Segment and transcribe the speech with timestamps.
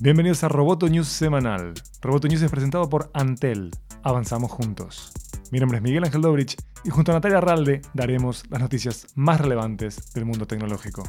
[0.00, 1.74] Bienvenidos a Roboto News semanal.
[2.00, 3.70] Roboto News es presentado por Antel.
[4.02, 5.12] Avanzamos juntos.
[5.50, 9.42] Mi nombre es Miguel Ángel Dobrich y junto a Natalia Arralde daremos las noticias más
[9.42, 11.02] relevantes del mundo tecnológico.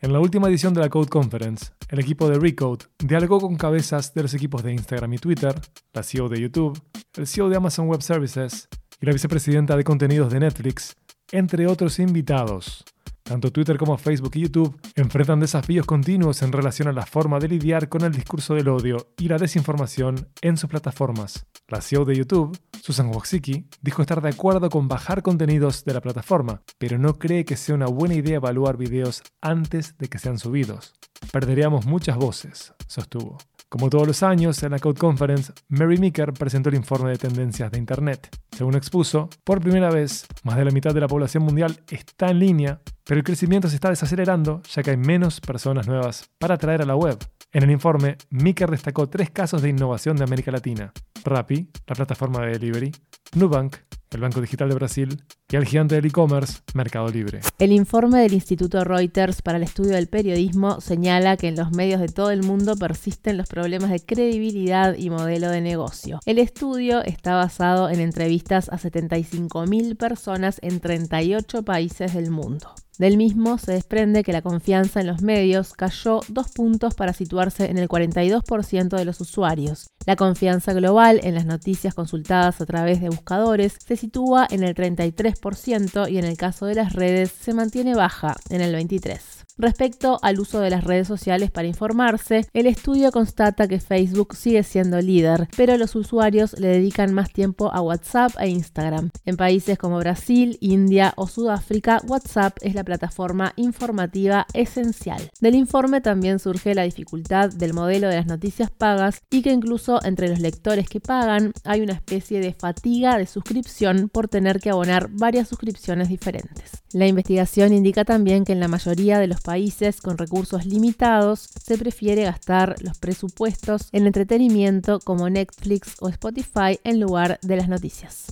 [0.00, 4.12] En la última edición de la Code Conference, el equipo de Recode dialogó con cabezas
[4.14, 5.54] de los equipos de Instagram y Twitter,
[5.92, 6.76] la CEO de YouTube,
[7.14, 8.68] el CEO de Amazon Web Services
[9.00, 10.96] y la vicepresidenta de contenidos de Netflix,
[11.32, 12.84] entre otros invitados.
[13.22, 17.46] Tanto Twitter como Facebook y YouTube enfrentan desafíos continuos en relación a la forma de
[17.46, 21.46] lidiar con el discurso del odio y la desinformación en sus plataformas.
[21.68, 26.00] La CEO de YouTube, Susan Wojcicki, dijo estar de acuerdo con bajar contenidos de la
[26.00, 30.38] plataforma, pero no cree que sea una buena idea evaluar videos antes de que sean
[30.38, 30.94] subidos.
[31.30, 33.38] Perderíamos muchas voces, sostuvo.
[33.70, 37.70] Como todos los años, en la Code Conference, Mary Meeker presentó el informe de tendencias
[37.70, 38.28] de Internet.
[38.50, 42.40] Según expuso, por primera vez, más de la mitad de la población mundial está en
[42.40, 46.82] línea, pero el crecimiento se está desacelerando ya que hay menos personas nuevas para atraer
[46.82, 47.16] a la web.
[47.52, 50.92] En el informe, Meeker destacó tres casos de innovación de América Latina.
[51.24, 52.90] Rappi, la plataforma de delivery,
[53.36, 53.76] Nubank,
[54.12, 57.40] el Banco Digital de Brasil, y al gigante del e-commerce, Mercado Libre.
[57.58, 62.00] El informe del Instituto Reuters para el Estudio del Periodismo señala que en los medios
[62.00, 66.20] de todo el mundo persisten los problemas de credibilidad y modelo de negocio.
[66.26, 72.74] El estudio está basado en entrevistas a 75.000 personas en 38 países del mundo.
[73.00, 77.70] Del mismo se desprende que la confianza en los medios cayó dos puntos para situarse
[77.70, 79.86] en el 42% de los usuarios.
[80.04, 84.74] La confianza global en las noticias consultadas a través de buscadores se sitúa en el
[84.74, 89.39] 33% y en el caso de las redes se mantiene baja en el 23%.
[89.58, 94.62] Respecto al uso de las redes sociales para informarse, el estudio constata que Facebook sigue
[94.62, 99.10] siendo líder, pero los usuarios le dedican más tiempo a WhatsApp e Instagram.
[99.24, 105.30] En países como Brasil, India o Sudáfrica, WhatsApp es la plataforma informativa esencial.
[105.40, 110.00] Del informe también surge la dificultad del modelo de las noticias pagas y que incluso
[110.04, 114.70] entre los lectores que pagan hay una especie de fatiga de suscripción por tener que
[114.70, 116.79] abonar varias suscripciones diferentes.
[116.92, 121.78] La investigación indica también que en la mayoría de los países con recursos limitados se
[121.78, 128.26] prefiere gastar los presupuestos en entretenimiento como Netflix o Spotify en lugar de las noticias.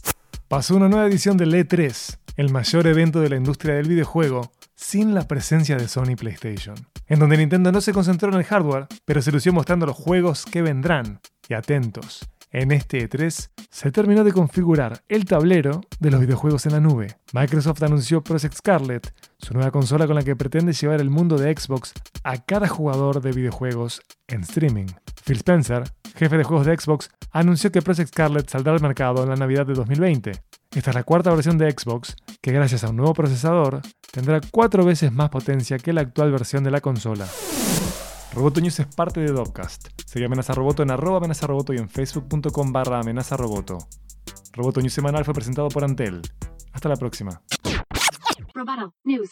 [0.48, 5.14] Pasó una nueva edición del E3, el mayor evento de la industria del videojuego, sin
[5.14, 6.74] la presencia de Sony PlayStation,
[7.06, 10.44] en donde Nintendo no se concentró en el hardware, pero se lució mostrando los juegos
[10.44, 11.20] que vendrán.
[11.48, 16.72] Y atentos, en este E3 se terminó de configurar el tablero de los videojuegos en
[16.72, 17.16] la nube.
[17.32, 21.54] Microsoft anunció Project Scarlet, su nueva consola con la que pretende llevar el mundo de
[21.54, 21.92] Xbox
[22.24, 24.86] a cada jugador de videojuegos en streaming.
[25.24, 25.84] Phil Spencer,
[26.16, 29.66] jefe de juegos de Xbox, anunció que Project Scarlet saldrá al mercado en la Navidad
[29.66, 30.32] de 2020.
[30.74, 33.80] Esta es la cuarta versión de Xbox, que gracias a un nuevo procesador
[34.12, 37.26] tendrá cuatro veces más potencia que la actual versión de la consola.
[38.34, 39.88] Roboto News es parte de Dopcast.
[40.06, 43.78] Sigue Amenaza Roboto en arroba amenaza roboto y en facebook.com barra amenaza roboto.
[44.52, 46.20] Roboto News semanal fue presentado por Antel.
[46.72, 47.42] Hasta la próxima.
[48.54, 48.94] Roboto.
[49.04, 49.30] News.